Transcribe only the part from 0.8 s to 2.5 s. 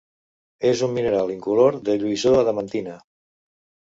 un mineral incolor de lluïssor